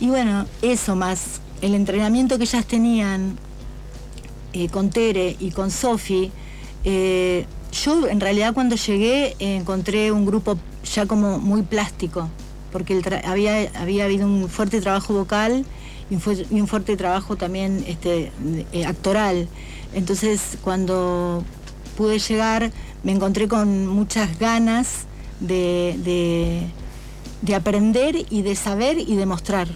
Y 0.00 0.08
bueno, 0.08 0.46
eso 0.62 0.94
más 0.96 1.40
el 1.60 1.74
entrenamiento 1.74 2.38
que 2.38 2.44
ellas 2.44 2.64
tenían 2.66 3.36
eh, 4.52 4.68
con 4.68 4.90
Tere 4.90 5.36
y 5.38 5.50
con 5.50 5.70
Sofi, 5.70 6.30
eh, 6.84 7.46
yo 7.84 8.08
en 8.08 8.20
realidad 8.20 8.54
cuando 8.54 8.76
llegué 8.76 9.36
eh, 9.38 9.56
encontré 9.56 10.10
un 10.12 10.24
grupo 10.24 10.56
ya 10.94 11.06
como 11.06 11.38
muy 11.38 11.62
plástico, 11.62 12.28
porque 12.72 13.00
había, 13.24 13.70
había 13.80 14.04
habido 14.04 14.26
un 14.26 14.48
fuerte 14.48 14.80
trabajo 14.80 15.12
vocal 15.14 15.64
y 16.10 16.14
un, 16.14 16.66
fuerte 16.66 16.96
trabajo 16.96 17.36
también 17.36 17.84
este, 17.86 18.32
actoral. 18.86 19.48
Entonces 19.94 20.56
cuando 20.62 21.44
pude 21.96 22.18
llegar 22.18 22.70
me 23.02 23.12
encontré 23.12 23.48
con 23.48 23.86
muchas 23.86 24.38
ganas 24.38 25.06
de, 25.40 25.96
de- 26.04 26.62
de 27.42 27.54
aprender 27.54 28.16
y 28.30 28.42
de 28.42 28.56
saber 28.56 28.98
y 28.98 29.14
de 29.14 29.24
mostrar. 29.24 29.68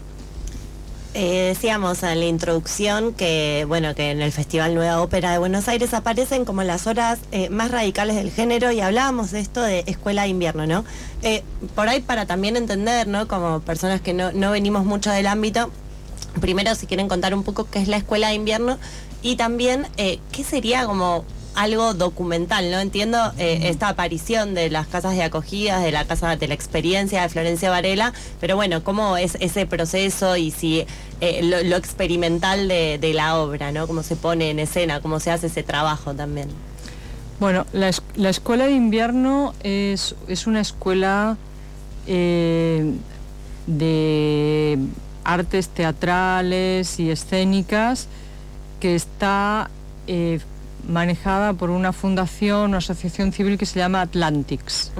Eh, 1.15 1.49
decíamos 1.49 2.03
en 2.05 2.21
la 2.21 2.25
introducción 2.25 3.13
que, 3.13 3.67
bueno, 3.69 3.95
que 3.95 4.13
en 4.13 4.23
el 4.23 4.33
Festival 4.33 4.75
Nueva 4.75 5.03
Ópera 5.03 5.31
de 5.33 5.39
Buenos 5.39 5.69
Aires 5.69 5.93
aparecen 5.93 6.47
como 6.47 6.63
las 6.63 6.87
horas 6.87 7.19
eh, 7.33 7.51
más 7.51 7.71
radicales 7.71 8.17
del 8.17 8.31
género 8.31 8.73
y 8.73 8.81
hablábamos 8.81 9.31
de 9.31 9.41
esto 9.41 9.61
de 9.61 9.85
escuela 9.87 10.23
de 10.23 10.29
invierno, 10.29 10.67
¿no? 10.67 10.87
Eh, 11.23 11.43
por 11.75 11.87
ahí 11.89 12.01
para 12.01 12.25
también 12.25 12.57
entender, 12.57 13.09
¿no? 13.09 13.29
Como 13.29 13.61
personas 13.61 14.01
que 14.01 14.15
no, 14.15 14.33
no 14.33 14.53
venimos 14.53 14.87
mucho 14.87 15.11
del 15.11 15.27
ámbito, 15.27 15.71
primero 16.41 16.75
si 16.75 16.87
quieren 16.87 17.09
contar 17.09 17.35
un 17.35 17.43
poco 17.43 17.69
qué 17.69 17.81
es 17.81 17.89
la 17.89 17.99
escuela 17.99 18.29
de 18.29 18.35
invierno 18.35 18.79
y 19.21 19.37
también 19.37 19.87
qué 19.97 20.45
sería 20.45 20.87
como 20.87 21.27
algo 21.55 21.95
documental, 21.95 22.71
¿no? 22.71 22.79
Entiendo 22.79 23.19
eh, 23.39 23.61
esta 23.65 23.89
aparición 23.89 24.55
de 24.55 24.71
las 24.71 24.87
casas 24.87 25.15
de 25.15 25.23
acogidas, 25.23 25.83
de 25.83 25.93
la 25.93 26.05
casa 26.05 26.37
de 26.37 26.49
la 26.49 26.55
experiencia 26.55 27.23
de 27.23 27.29
Florencia 27.29 27.71
Varela, 27.71 28.13
pero 28.41 28.57
bueno, 28.57 28.83
¿cómo 28.85 29.17
es 29.17 29.37
ese 29.41 29.67
proceso 29.67 30.37
y 30.37 30.51
si 30.51 30.87
eh, 31.21 31.41
lo, 31.43 31.63
lo 31.63 31.77
experimental 31.77 32.69
de, 32.69 32.99
de 32.99 33.15
la 33.15 33.39
obra, 33.39 33.73
¿no? 33.73 33.87
Cómo 33.87 34.03
se 34.03 34.17
pone 34.17 34.51
en 34.51 34.59
escena, 34.59 35.01
cómo 35.01 35.21
se 35.21 35.31
hace 35.31 35.49
ese 35.49 35.63
trabajo 35.63 36.15
también. 36.15 36.49
Bueno, 37.41 37.67
la, 37.73 37.91
la 38.15 38.31
escuela 38.31 38.67
de 38.67 38.73
invierno 38.73 39.53
es, 39.63 40.15
es 40.29 40.47
una 40.47 40.61
escuela 40.61 41.37
eh, 42.07 42.93
de 43.67 44.79
artes 45.25 45.69
teatrales 45.69 47.01
y 47.01 47.11
escénicas 47.11 48.07
que 48.81 48.95
está 48.95 49.71
eh, 50.07 50.41
manejada 50.89 51.53
por 51.55 51.71
una 51.71 51.93
fundación, 51.93 52.71
una 52.71 52.79
asociación 52.79 53.33
civil 53.33 53.59
que 53.59 53.67
se 53.67 53.79
llama 53.79 54.01
Atlantics. 54.03 54.93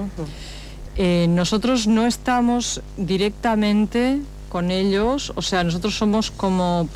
Eh, 0.95 1.25
nosotros 1.29 1.87
no 1.87 2.05
estamos 2.05 2.81
directamente 2.97 4.19
con 4.49 4.69
ellos, 4.71 5.33
o 5.35 5.41
sea, 5.41 5.63
nosotros 5.63 5.97
somos 5.97 6.29
como 6.29 6.87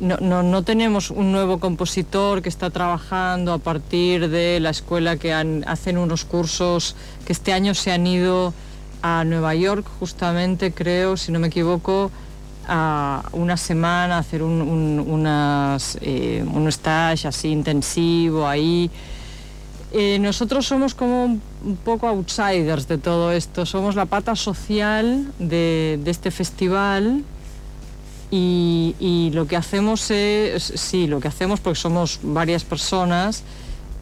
no, 0.00 0.16
no, 0.20 0.42
no 0.42 0.64
tenemos 0.64 1.10
un 1.12 1.30
nuevo 1.30 1.60
compositor 1.60 2.42
que 2.42 2.48
está 2.48 2.70
trabajando 2.70 3.52
a 3.52 3.58
partir 3.58 4.28
de 4.28 4.58
la 4.58 4.70
escuela 4.70 5.16
que 5.16 5.32
han- 5.32 5.62
hacen 5.68 5.98
unos 5.98 6.24
cursos 6.24 6.96
que 7.24 7.32
este 7.32 7.52
año 7.52 7.74
se 7.74 7.92
han 7.92 8.04
ido 8.04 8.52
a 9.02 9.22
Nueva 9.24 9.54
York, 9.54 9.86
justamente 10.00 10.72
creo, 10.72 11.16
si 11.16 11.30
no 11.30 11.38
me 11.38 11.46
equivoco, 11.46 12.10
a 12.68 13.22
una 13.32 13.56
semana 13.56 14.18
hacer 14.18 14.42
un, 14.42 14.60
un, 14.62 15.04
unas, 15.06 15.98
eh, 16.00 16.44
un 16.52 16.68
stage 16.68 17.28
así 17.28 17.48
intensivo 17.48 18.46
ahí. 18.46 18.90
Eh, 19.96 20.18
nosotros 20.18 20.66
somos 20.66 20.92
como 20.92 21.24
un, 21.24 21.40
poco 21.84 22.08
outsiders 22.08 22.88
de 22.88 22.98
todo 22.98 23.30
esto, 23.30 23.64
somos 23.64 23.94
la 23.94 24.06
pata 24.06 24.34
social 24.34 25.32
de, 25.38 26.00
este 26.04 26.32
festival 26.32 27.22
y, 28.28 29.30
lo 29.32 29.46
que 29.46 29.54
hacemos 29.54 30.10
es, 30.10 30.64
sí, 30.74 31.06
lo 31.06 31.20
que 31.20 31.28
hacemos 31.28 31.60
porque 31.60 31.78
somos 31.78 32.18
varias 32.24 32.64
personas, 32.64 33.44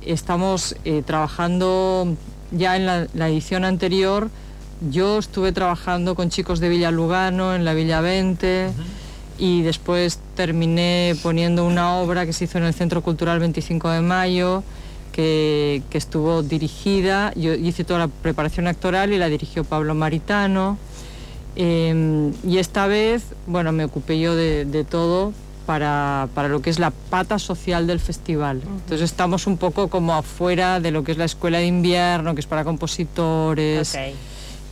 estamos 0.01 0.75
eh, 0.87 1.03
trabajando 1.05 2.17
ya 2.53 2.77
en 2.77 2.87
la 2.87 3.29
edición 3.29 3.67
anterior, 3.67 4.31
yo 4.91 5.19
estuve 5.19 5.53
trabajando 5.53 6.15
con 6.15 6.31
chicos 6.31 6.61
de 6.61 6.69
Villa 6.69 6.91
Lugano 6.91 7.55
en 7.55 7.65
la 7.65 7.75
Villa 7.75 8.01
20 8.01 8.71
y 9.39 9.63
después 9.63 10.19
terminé 10.35 11.17
poniendo 11.23 11.67
una 11.67 11.97
obra 11.97 12.27
que 12.27 12.33
se 12.33 12.45
hizo 12.45 12.59
en 12.59 12.65
el 12.65 12.75
Centro 12.75 13.03
Cultural 13.03 13.39
25 13.41 13.91
de 13.91 14.01
Mayo, 14.01 14.63
que, 15.13 15.83
que 15.91 15.99
estuvo 15.99 16.43
dirigida, 16.43 17.33
yo 17.35 17.55
hice 17.55 17.85
toda 17.85 18.01
la 18.01 18.09
preparación 18.09 18.67
actoral 18.67 19.13
y 19.13 19.19
la 19.19 19.29
dirigió 19.29 19.65
Pablo 19.65 19.95
Maritano. 19.95 20.79
Eh, 21.55 22.33
y 22.47 22.59
esta 22.59 22.87
vez, 22.87 23.25
bueno, 23.47 23.73
me 23.73 23.85
ocupé 23.85 24.19
yo 24.19 24.35
de, 24.35 24.65
de 24.65 24.85
todo 24.85 25.33
para, 25.67 26.29
para 26.35 26.49
lo 26.49 26.63
que 26.63 26.71
es 26.71 26.79
la 26.79 26.91
pata 26.91 27.39
social 27.39 27.87
del 27.87 28.01
festival. 28.01 28.63
Entonces 28.65 29.03
estamos 29.03 29.47
un 29.47 29.59
poco 29.59 29.89
como 29.89 30.15
afuera 30.15 30.81
de 30.81 30.91
lo 30.91 31.05
que 31.05 31.13
es 31.13 31.19
la 31.19 31.25
escuela 31.25 31.59
de 31.59 31.67
invierno, 31.67 32.35
que 32.35 32.41
es 32.41 32.47
para 32.47 32.65
compositores. 32.65 33.97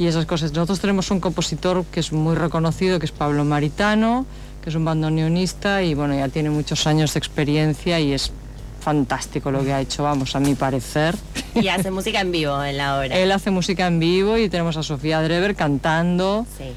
Y 0.00 0.06
esas 0.06 0.24
cosas. 0.24 0.52
Nosotros 0.52 0.80
tenemos 0.80 1.10
un 1.10 1.20
compositor 1.20 1.84
que 1.84 2.00
es 2.00 2.10
muy 2.10 2.34
reconocido, 2.34 2.98
que 2.98 3.04
es 3.04 3.12
Pablo 3.12 3.44
Maritano, 3.44 4.24
que 4.64 4.70
es 4.70 4.74
un 4.74 4.86
bandoneonista 4.86 5.82
y 5.82 5.92
bueno, 5.92 6.14
ya 6.14 6.28
tiene 6.28 6.48
muchos 6.48 6.86
años 6.86 7.12
de 7.12 7.18
experiencia 7.18 8.00
y 8.00 8.14
es 8.14 8.32
fantástico 8.80 9.50
lo 9.50 9.62
que 9.62 9.74
ha 9.74 9.80
hecho, 9.82 10.02
vamos, 10.02 10.34
a 10.34 10.40
mi 10.40 10.54
parecer. 10.54 11.14
Y 11.54 11.68
hace 11.68 11.90
música 11.90 12.22
en 12.22 12.32
vivo 12.32 12.64
en 12.64 12.78
la 12.78 12.98
obra. 12.98 13.14
Él 13.14 13.30
hace 13.30 13.50
música 13.50 13.86
en 13.86 14.00
vivo 14.00 14.38
y 14.38 14.48
tenemos 14.48 14.78
a 14.78 14.82
Sofía 14.82 15.20
Drever 15.20 15.54
cantando. 15.54 16.46
Sí. 16.56 16.72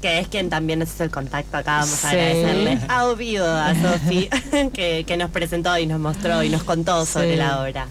Que 0.00 0.20
es 0.20 0.28
quien 0.28 0.48
también 0.48 0.78
nos 0.78 0.88
hizo 0.94 1.04
el 1.04 1.10
contacto 1.10 1.58
acá. 1.58 1.80
Vamos 1.80 2.02
a 2.06 2.08
agradecerle 2.08 2.78
a 2.88 3.04
Ovido, 3.04 3.54
a 3.54 3.74
Sofi, 3.74 4.30
que, 4.72 5.04
que 5.06 5.16
nos 5.18 5.30
presentó 5.30 5.76
y 5.76 5.84
nos 5.84 6.00
mostró 6.00 6.42
y 6.42 6.48
nos 6.48 6.62
contó 6.62 7.04
sobre 7.04 7.36
la 7.36 7.60
obra. 7.60 7.86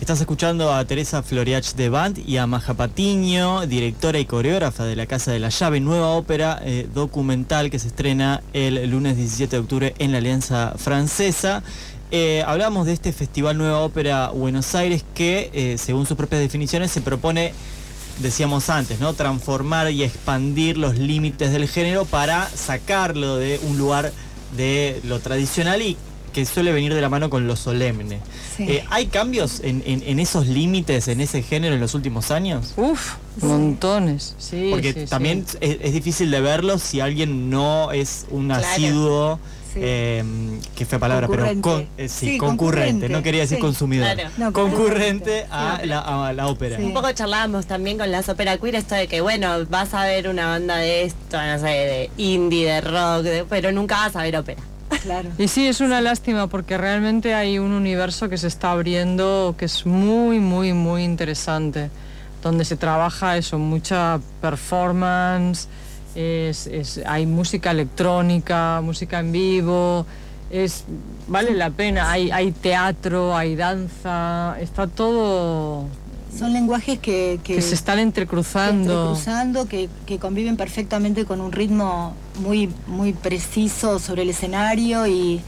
Estás 0.00 0.20
escuchando 0.20 0.72
a 0.72 0.84
Teresa 0.84 1.24
Floriach 1.24 1.74
de 1.74 1.88
Band 1.88 2.18
y 2.24 2.36
a 2.36 2.46
Maja 2.46 2.74
Patiño, 2.74 3.66
directora 3.66 4.20
y 4.20 4.26
coreógrafa 4.26 4.84
de 4.84 4.94
La 4.94 5.06
Casa 5.06 5.32
de 5.32 5.40
la 5.40 5.48
Llave, 5.48 5.80
nueva 5.80 6.10
ópera 6.10 6.60
eh, 6.62 6.88
documental 6.94 7.68
que 7.68 7.80
se 7.80 7.88
estrena 7.88 8.40
el 8.52 8.88
lunes 8.88 9.16
17 9.16 9.56
de 9.56 9.60
octubre 9.60 9.94
en 9.98 10.12
la 10.12 10.18
Alianza 10.18 10.74
Francesa. 10.76 11.64
Eh, 12.12 12.44
hablamos 12.46 12.86
de 12.86 12.92
este 12.92 13.12
Festival 13.12 13.58
Nueva 13.58 13.80
Ópera 13.80 14.28
Buenos 14.28 14.72
Aires 14.76 15.04
que, 15.14 15.50
eh, 15.52 15.78
según 15.78 16.06
sus 16.06 16.16
propias 16.16 16.40
definiciones, 16.40 16.92
se 16.92 17.00
propone, 17.00 17.52
decíamos 18.20 18.70
antes, 18.70 19.00
¿no? 19.00 19.14
transformar 19.14 19.90
y 19.90 20.04
expandir 20.04 20.78
los 20.78 20.96
límites 20.96 21.50
del 21.50 21.68
género 21.68 22.04
para 22.04 22.48
sacarlo 22.48 23.36
de 23.36 23.60
un 23.64 23.76
lugar 23.76 24.12
de 24.56 25.00
lo 25.04 25.18
tradicional 25.18 25.82
y 25.82 25.96
que 26.38 26.46
suele 26.46 26.72
venir 26.72 26.94
de 26.94 27.00
la 27.00 27.08
mano 27.08 27.30
con 27.30 27.46
lo 27.48 27.56
solemne. 27.56 28.20
Sí. 28.56 28.64
Eh, 28.68 28.84
¿Hay 28.90 29.06
cambios 29.06 29.60
en, 29.64 29.82
en- 29.86 30.02
en 30.06 30.20
esos 30.20 30.46
límites, 30.46 31.08
en 31.08 31.20
ese 31.20 31.42
género 31.42 31.74
en 31.74 31.80
los 31.80 31.94
últimos 31.94 32.30
años? 32.30 32.74
Uf, 32.76 33.14
montones. 33.42 34.34
Sí, 34.38 34.68
Porque 34.70 34.92
sí, 34.92 35.00
sí. 35.00 35.06
también 35.06 35.44
Es, 35.60 35.78
es 35.80 35.92
difícil 35.92 36.30
de 36.30 36.40
verlo 36.40 36.78
si 36.78 37.00
alguien 37.00 37.50
no 37.50 37.90
es 37.92 38.26
un 38.30 38.46
Claro. 38.46 38.64
asiduo, 38.66 39.40
Sí. 39.74 39.80
eh, 39.82 40.24
que 40.76 40.86
fue 40.86 40.98
palabra, 40.98 41.26
pero 41.28 41.44
Concurrente. 41.44 41.60
con- 41.96 42.04
eh, 42.04 42.08
sí, 42.08 42.26
Sí, 42.26 42.38
concurrente, 42.38 42.46
concurrente, 43.06 43.08
no 43.10 43.22
quería 43.22 43.40
decir 43.42 43.56
sí. 43.58 43.60
consumidor. 43.60 44.14
Claro. 44.14 44.30
No, 44.38 44.52
concurrente 44.52 45.46
a 45.50 45.78
Sí. 45.82 45.86
la, 45.88 46.28
a 46.28 46.32
la 46.32 46.46
ópera. 46.46 46.76
Sí. 46.78 46.82
Un 46.84 46.94
poco 46.94 47.12
charlábamos 47.12 47.66
también 47.66 47.98
con 47.98 48.10
las 48.10 48.28
ópera 48.28 48.56
queer 48.58 48.76
esto 48.76 48.94
de 48.94 49.08
que, 49.08 49.20
bueno, 49.20 49.66
vas 49.68 49.92
a 49.92 50.04
ver 50.04 50.28
una 50.28 50.46
banda 50.46 50.76
de 50.76 51.02
esto, 51.04 51.36
no 51.42 51.58
sé, 51.58 51.66
de 51.66 52.10
indie, 52.16 52.66
de 52.66 52.80
rock, 52.80 53.22
de- 53.24 53.44
pero 53.44 53.70
nunca 53.72 53.96
vas 53.96 54.16
a 54.16 54.22
ver 54.22 54.36
ópera. 54.36 54.62
Claro. 55.08 55.30
Y 55.38 55.48
sí, 55.48 55.66
es 55.66 55.80
una 55.80 56.00
lástima 56.02 56.48
porque 56.48 56.76
realmente 56.76 57.32
hay 57.32 57.58
un 57.58 57.72
universo 57.72 58.28
que 58.28 58.36
se 58.36 58.46
está 58.46 58.72
abriendo 58.72 59.54
que 59.58 59.64
es 59.64 59.86
muy, 59.86 60.38
muy, 60.38 60.74
muy 60.74 61.02
interesante, 61.02 61.88
donde 62.42 62.64
se 62.66 62.76
trabaja 62.76 63.38
eso, 63.38 63.58
mucha 63.58 64.20
performance, 64.42 65.66
es, 66.14 66.66
es- 66.66 67.00
hay 67.06 67.24
música 67.26 67.70
electrónica, 67.70 68.80
música 68.82 69.20
en 69.20 69.32
vivo, 69.32 70.04
es, 70.50 70.84
vale 71.26 71.52
la 71.54 71.70
pena, 71.70 72.10
hay, 72.10 72.30
hay 72.30 72.52
teatro, 72.52 73.34
hay 73.34 73.56
danza, 73.56 74.56
está 74.60 74.86
todo 74.88 75.86
Son 76.36 76.52
lenguajes 76.52 76.98
que, 76.98 77.40
que, 77.42 77.56
que 77.56 77.62
se 77.62 77.74
están 77.74 77.98
entrecruzando. 77.98 78.92
entrecruzando, 78.92 79.66
que, 79.66 79.88
que 80.06 80.18
conviven 80.18 80.56
perfectamente 80.56 81.24
con 81.24 81.40
un 81.40 81.52
ritmo 81.52 82.14
muy, 82.40 82.70
muy 82.86 83.12
preciso 83.12 83.98
sobre 83.98 84.22
el 84.22 84.30
escenario 84.30 85.06
y, 85.06 85.40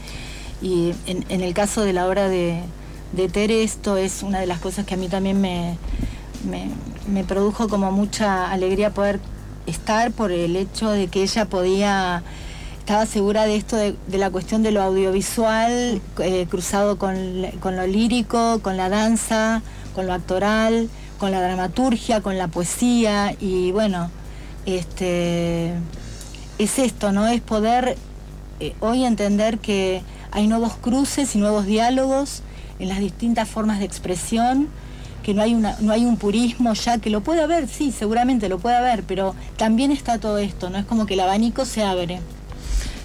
y 0.61 0.93
en, 1.05 1.25
en 1.29 1.41
el 1.41 1.53
caso 1.53 1.83
de 1.83 1.93
la 1.93 2.07
obra 2.07 2.27
de, 2.27 2.61
de 3.13 3.29
Tere 3.29 3.63
esto 3.63 3.97
es 3.97 4.23
una 4.23 4.39
de 4.39 4.47
las 4.47 4.59
cosas 4.59 4.85
que 4.85 4.95
a 4.95 4.97
mí 4.97 5.07
también 5.07 5.39
me, 5.39 5.77
me, 6.49 6.69
me 7.07 7.23
produjo 7.23 7.69
como 7.69 7.91
mucha 7.91 8.51
alegría 8.51 8.93
poder 8.93 9.19
estar 9.67 10.11
por 10.11 10.31
el 10.31 10.55
hecho 10.55 10.89
de 10.89 11.07
que 11.07 11.21
ella 11.23 11.45
podía 11.45 12.23
estaba 12.79 13.05
segura 13.05 13.45
de 13.45 13.55
esto 13.55 13.77
de, 13.77 13.95
de 14.07 14.17
la 14.17 14.31
cuestión 14.31 14.63
de 14.63 14.71
lo 14.71 14.81
audiovisual 14.81 16.01
eh, 16.19 16.47
cruzado 16.49 16.97
con, 16.97 17.15
con 17.59 17.75
lo 17.75 17.85
lírico, 17.85 18.59
con 18.61 18.75
la 18.75 18.89
danza, 18.89 19.61
con 19.93 20.07
lo 20.07 20.13
actoral, 20.13 20.89
con 21.19 21.31
la 21.31 21.41
dramaturgia, 21.41 22.21
con 22.21 22.37
la 22.37 22.47
poesía 22.47 23.35
y 23.39 23.71
bueno, 23.71 24.09
este 24.65 25.73
es 26.57 26.79
esto, 26.79 27.11
¿no? 27.11 27.27
Es 27.27 27.41
poder 27.41 27.97
eh, 28.59 28.73
hoy 28.79 29.03
entender 29.05 29.59
que 29.59 30.01
hay 30.31 30.47
nuevos 30.47 30.73
cruces 30.75 31.35
y 31.35 31.39
nuevos 31.39 31.65
diálogos 31.65 32.41
en 32.79 32.89
las 32.89 32.99
distintas 32.99 33.49
formas 33.49 33.79
de 33.79 33.85
expresión, 33.85 34.67
que 35.23 35.33
no 35.33 35.41
hay, 35.43 35.53
una, 35.53 35.75
no 35.81 35.91
hay 35.91 36.05
un 36.05 36.17
purismo 36.17 36.73
ya, 36.73 36.97
que 36.97 37.09
lo 37.11 37.21
puede 37.21 37.41
haber, 37.43 37.67
sí, 37.67 37.91
seguramente 37.91 38.49
lo 38.49 38.57
puede 38.59 38.75
haber, 38.77 39.03
pero 39.03 39.35
también 39.57 39.91
está 39.91 40.17
todo 40.19 40.37
esto, 40.39 40.69
¿no? 40.69 40.77
Es 40.79 40.85
como 40.85 41.05
que 41.05 41.13
el 41.13 41.19
abanico 41.19 41.65
se 41.65 41.83
abre. 41.83 42.19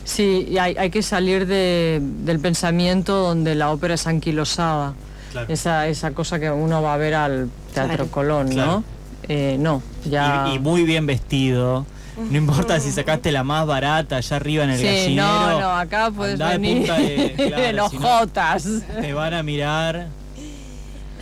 Sí, 0.05 0.47
y 0.51 0.57
hay, 0.59 0.77
hay 0.79 0.91
que 0.91 1.03
salir 1.03 1.47
de- 1.47 2.01
del 2.25 2.39
pensamiento 2.41 3.17
donde 3.17 3.55
la 3.55 3.71
ópera 3.71 3.95
es 3.95 4.07
anquilosada. 4.07 4.95
Claro. 5.37 5.53
Esa, 5.53 5.87
esa 5.89 6.11
cosa 6.13 6.39
que 6.41 6.51
uno 6.51 6.83
va 6.83 6.95
a 6.95 6.97
ver 6.97 7.15
al 7.15 7.51
Teatro 7.75 7.95
Claro. 7.97 8.11
Colón, 8.11 8.49
Claro. 8.49 8.71
¿no? 8.73 8.85
Eh, 9.29 9.57
no, 9.59 9.83
ya... 10.05 10.47
Y, 10.51 10.55
y 10.55 10.59
muy 10.59 10.85
bien 10.85 11.07
vestido. 11.07 11.85
No 12.17 12.39
importa 12.39 12.81
si 12.81 12.91
sacaste 12.93 13.31
la 13.31 13.45
más 13.45 13.67
barata 13.67 14.17
allá 14.17 14.37
arriba 14.37 14.65
en 14.65 14.71
el 14.71 14.79
sí, 14.79 14.85
gallinero. 14.87 15.27
no, 15.27 15.61
no, 15.61 15.71
acá 15.73 16.11
puedes 16.11 16.39
de 16.39 16.45
venir 16.47 16.87
de- 16.93 17.35
si 17.37 17.73
no- 17.75 17.85
hojotas. 17.87 18.67
Te 19.01 19.13
van 19.13 19.35
a 19.35 19.43
mirar. 19.43 20.07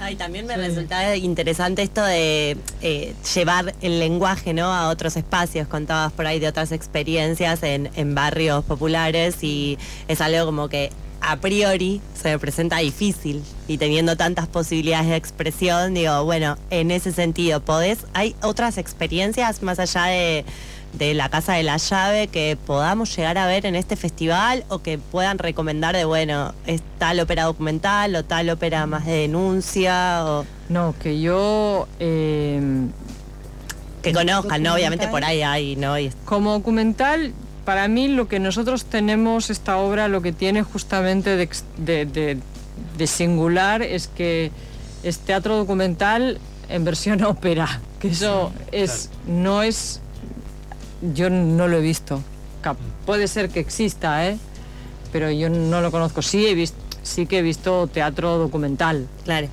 Ay, 0.01 0.17
también 0.17 0.47
me 0.47 0.55
Sí. 0.55 0.61
resulta 0.61 1.17
interesante 1.17 1.83
esto 1.83 2.05
de 2.05 2.57
eh, 2.83 3.15
llevar 3.35 3.75
el 3.81 3.99
lenguaje 4.01 4.53
¿no? 4.53 4.73
a 4.73 4.89
otros 4.89 5.17
espacios. 5.17 5.67
Contabas 5.67 6.13
por 6.13 6.27
ahí 6.27 6.39
de 6.41 6.49
otras 6.49 6.73
experiencias 6.73 7.63
en, 7.63 7.91
en 7.97 8.15
barrios 8.15 8.65
populares 8.65 9.43
y 9.43 9.79
es 10.09 10.21
algo 10.21 10.47
como 10.47 10.69
que 10.69 10.91
a 11.27 11.37
priori 11.37 12.01
se 12.21 12.31
me 12.31 12.39
presenta 12.39 12.79
difícil 12.79 13.43
y 13.67 13.79
teniendo 13.79 14.17
tantas 14.17 14.47
posibilidades 14.47 15.09
de 15.09 15.17
expresión, 15.17 15.95
digo, 15.95 16.25
bueno, 16.25 16.59
en 16.71 16.91
ese 16.91 17.13
sentido, 17.13 17.61
¿podés? 17.61 18.01
¿Hay 18.13 18.37
otras 18.43 18.77
experiencias 18.77 19.63
más 19.63 19.79
allá 19.79 20.05
de, 20.05 20.45
de 20.93 21.15
la 21.15 21.31
Casa 21.31 21.55
de 21.55 21.63
la 21.63 21.79
Llave 21.79 22.29
que 22.29 22.59
podamos 22.67 23.17
llegar 23.17 23.39
a 23.39 23.47
ver 23.47 23.65
en 23.65 23.75
este 23.75 23.97
festival 23.97 24.65
o 24.69 24.81
que 24.81 24.99
puedan 24.99 25.39
recomendar 25.39 25.97
de, 25.97 26.05
bueno, 26.05 26.55
es 26.67 26.83
tal 26.99 27.19
ópera 27.21 27.45
documental 27.45 28.15
o 28.17 28.25
tal 28.25 28.51
ópera 28.51 28.87
más 28.87 29.07
de 29.07 29.13
denuncia 29.13 30.25
o 30.27 30.45
No, 30.69 30.95
que 31.03 31.21
yo... 31.21 31.89
eh, 32.01 32.61
que 34.03 34.13
conozcan, 34.13 34.63
¿no? 34.63 34.75
Obviamente 34.75 35.09
por 35.09 35.25
ahí 35.25 35.41
hay, 35.41 35.77
¿no? 35.77 35.99
Y 35.99 36.13
Como 36.27 36.53
documental, 36.53 37.33
para 37.65 37.89
mí 37.89 38.09
lo 38.09 38.29
que 38.29 38.39
nosotros 38.39 38.85
tenemos, 38.85 39.51
esta 39.51 39.77
obra, 39.79 40.09
lo 40.09 40.21
que 40.23 40.33
tiene 40.33 40.63
justamente 40.63 41.37
de, 41.37 41.43
ex- 41.45 41.65
de- 41.79 42.05
de- 42.07 42.39
de 42.99 43.07
singular 43.07 43.83
es 43.83 44.09
que 44.09 44.51
es 45.03 45.19
teatro 45.19 45.57
documental 45.57 46.39
en 46.69 46.85
versión 46.85 47.23
ópera, 47.25 47.81
que 48.01 48.09
eso 48.09 48.53
es, 48.73 49.11
no 49.27 49.63
es, 49.63 50.01
yo 51.15 51.31
no 51.31 51.69
lo 51.69 51.79
he 51.79 51.81
visto. 51.83 52.21
Cap- 52.63 52.77
Puede 53.07 53.29
ser 53.29 53.51
que 53.51 53.61
exista, 53.61 54.27
¿eh? 54.27 54.39
pero 55.13 55.31
yo 55.31 55.49
no 55.51 55.81
lo 55.81 55.91
conozco. 55.91 56.23
Sí, 56.23 56.47
he 56.47 56.55
visto, 56.55 56.77
sí 57.03 57.27
que 57.27 57.39
he 57.39 57.43
visto 57.43 57.87
teatro 57.87 58.39
documental, 58.39 59.07
claro. 59.25 59.49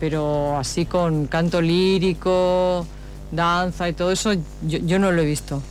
pero 0.00 0.56
así 0.58 0.86
con 0.86 1.26
canto 1.26 1.60
lírico, 1.60 2.86
danza 3.30 3.88
y 3.88 3.92
todo 3.92 4.10
eso, 4.10 4.32
yo, 4.66 4.78
yo 4.78 4.98
no 4.98 5.12
lo 5.12 5.22
he 5.22 5.26
visto. 5.26 5.62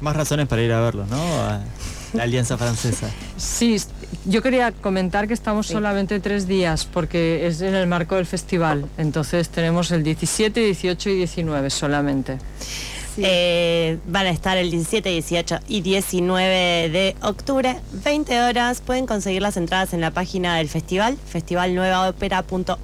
Más 0.00 0.16
razones 0.16 0.46
para 0.46 0.62
ir 0.62 0.72
a 0.72 0.80
verlo, 0.80 1.06
¿no? 1.06 1.16
A 1.16 1.60
la 2.12 2.22
Alianza 2.22 2.56
Francesa. 2.56 3.10
Sí, 3.36 3.76
yo 4.24 4.42
quería 4.42 4.72
comentar 4.72 5.28
que 5.28 5.34
estamos 5.34 5.66
solamente 5.66 6.20
tres 6.20 6.46
días 6.46 6.86
porque 6.86 7.46
es 7.46 7.60
en 7.60 7.74
el 7.74 7.86
marco 7.86 8.14
del 8.16 8.26
festival. 8.26 8.86
Entonces 8.96 9.48
tenemos 9.48 9.90
el 9.90 10.02
17, 10.02 10.60
18 10.60 11.10
y 11.10 11.16
19 11.16 11.70
solamente. 11.70 12.38
Eh, 13.20 13.98
van 14.06 14.26
a 14.26 14.30
estar 14.30 14.56
el 14.56 14.70
17, 14.70 15.08
18 15.08 15.58
y 15.66 15.80
19 15.80 16.88
de 16.90 17.16
octubre, 17.22 17.80
20 18.04 18.40
horas. 18.42 18.80
Pueden 18.80 19.06
conseguir 19.06 19.42
las 19.42 19.56
entradas 19.56 19.92
en 19.92 20.00
la 20.00 20.12
página 20.12 20.56
del 20.56 20.68
festival, 20.68 21.18
festivalnuevaopera.org 21.26 22.76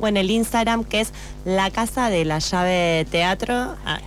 o 0.00 0.08
en 0.08 0.16
el 0.16 0.30
Instagram 0.30 0.82
que 0.82 1.02
es 1.02 1.12
la 1.44 1.70
Casa 1.70 2.10
de 2.10 2.24
la 2.24 2.40
Llave 2.40 3.06
Teatro. 3.10 3.76
Ah, 3.86 4.00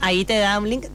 Ahí 0.00 0.24
te 0.24 0.36
da 0.38 0.58
un 0.58 0.68
link. 0.68 0.86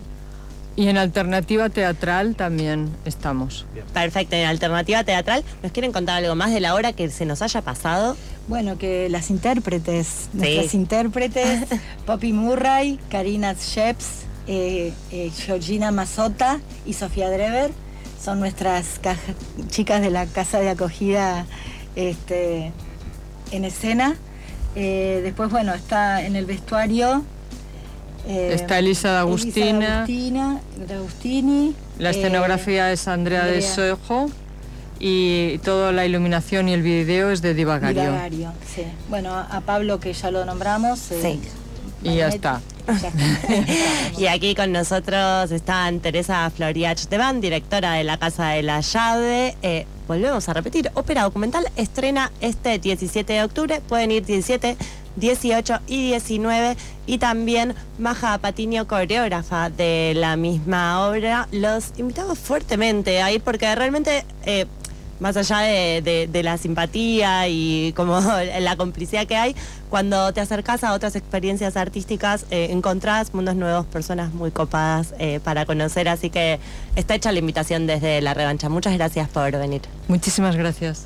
Y 0.77 0.87
en 0.89 0.97
alternativa 0.97 1.69
teatral 1.69 2.35
también 2.35 2.89
estamos. 3.03 3.65
Perfecto, 3.93 4.35
en 4.35 4.45
Alternativa 4.45 5.03
Teatral. 5.03 5.43
¿Nos 5.63 5.71
quieren 5.71 5.91
contar 5.91 6.17
algo 6.23 6.35
más 6.35 6.51
de 6.53 6.59
la 6.59 6.75
hora 6.75 6.93
que 6.93 7.09
se 7.09 7.25
nos 7.25 7.41
haya 7.41 7.61
pasado? 7.63 8.15
Bueno, 8.47 8.77
que 8.77 9.09
las 9.09 9.31
intérpretes, 9.31 10.29
nuestras 10.33 10.73
intérpretes, 10.75 11.65
Poppy 12.05 12.31
Murray, 12.31 12.99
Karina 13.09 13.53
Sheps, 13.53 14.05
eh, 14.47 14.93
eh, 15.11 15.31
Georgina 15.35 15.91
Mazota 15.91 16.59
y 16.85 16.93
Sofía 16.93 17.29
Drever, 17.31 17.71
son 18.23 18.39
nuestras 18.39 18.99
ca- 19.01 19.17
chicas 19.69 20.01
de 20.01 20.11
la 20.11 20.27
casa 20.27 20.59
de 20.59 20.69
acogida 20.69 21.47
este, 21.95 22.71
en 23.51 23.65
escena. 23.65 24.15
Eh, 24.75 25.21
después, 25.23 25.49
bueno, 25.49 25.73
está 25.73 26.23
en 26.23 26.35
el 26.35 26.45
vestuario. 26.45 27.23
Eh, 28.27 28.51
Está 28.53 28.79
Elisa 28.79 29.11
de 29.11 29.17
Agustina. 29.17 29.97
Agustina, 30.03 30.61
de 30.87 30.93
Agustini. 30.93 31.75
La 31.97 32.09
eh, 32.09 32.11
escenografía 32.11 32.91
es 32.91 33.07
Andrea, 33.07 33.45
de. 33.45 33.61
Sojo 33.61 34.29
y 34.99 35.59
toda 35.59 35.91
la 35.91 36.05
iluminación 36.05 36.67
y 36.69 36.73
el 36.73 36.81
video 36.81 37.29
es 37.31 37.41
de 37.41 37.53
Divagario. 37.53 38.01
Divagario, 38.03 38.51
sí. 38.75 38.83
Bueno, 39.09 39.33
a 39.33 39.61
Pablo 39.61 39.99
que 39.99 40.13
ya 40.13 40.31
lo 40.31 40.43
nombramos. 40.45 41.11
eh, 41.11 41.19
Sí. 41.21 41.41
Y 42.03 42.15
ya 42.17 42.27
está. 42.27 42.61
Y 44.17 44.27
aquí 44.27 44.55
con 44.55 44.71
nosotros 44.71 45.51
están 45.51 45.99
Teresa 45.99 46.49
Floriach 46.55 47.07
de 47.07 47.17
Van, 47.17 47.41
directora 47.41 47.93
de 47.93 48.03
la 48.03 48.17
Casa 48.17 48.49
de 48.49 48.63
la 48.63 48.81
Llave. 48.81 49.57
Eh, 49.61 49.85
volvemos 50.07 50.47
a 50.47 50.53
repetir, 50.53 50.89
Ópera 50.93 51.23
Documental 51.23 51.65
estrena 51.75 52.31
este 52.39 52.79
17 52.79 53.33
de 53.33 53.43
octubre. 53.43 53.81
Pueden 53.87 54.11
ir 54.11 54.25
17, 54.25 54.77
18 55.17 55.79
y 55.87 56.07
19. 56.07 56.77
Y 57.05 57.17
también 57.17 57.75
Maja 57.99 58.37
Patiño, 58.37 58.87
coreógrafa 58.87 59.69
de 59.69 60.13
la 60.15 60.35
misma 60.35 61.07
obra. 61.07 61.47
Los 61.51 61.93
invitamos 61.97 62.39
fuertemente 62.39 63.21
a 63.21 63.31
ir 63.31 63.41
porque 63.41 63.73
realmente... 63.75 64.25
eh, 64.45 64.65
más 65.19 65.37
allá 65.37 65.59
de, 65.59 66.41
la 66.43 66.57
simpatía 66.57 67.47
y 67.47 67.93
como 67.95 68.19
la 68.59 68.75
complicidad 68.75 69.25
que 69.25 69.35
hay, 69.35 69.55
cuando 69.89 70.33
te 70.33 70.41
acercas 70.41 70.83
a 70.83 70.93
otras 70.93 71.15
experiencias 71.15 71.77
artísticas, 71.77 72.45
eh, 72.51 72.67
encontrás 72.71 73.33
mundos 73.33 73.55
nuevos, 73.55 73.85
personas 73.85 74.33
muy 74.33 74.51
copadas 74.51 75.13
eh, 75.19 75.39
para 75.43 75.65
conocer, 75.65 76.07
así 76.07 76.29
que 76.29 76.59
está 76.95 77.15
hecha 77.15 77.31
la 77.31 77.39
invitación 77.39 77.87
desde 77.87 78.21
la 78.21 78.33
revancha. 78.33 78.69
Muchas 78.69 78.93
gracias 78.93 79.29
por 79.29 79.51
venir. 79.51 79.81
Muchísimas 80.07 80.55
gracias. 80.55 81.05